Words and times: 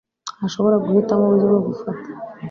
ntashobora 0.37 0.81
guhitamo 0.83 1.23
uburyo 1.25 1.45
bwo 1.49 1.59
gufata 1.67 2.07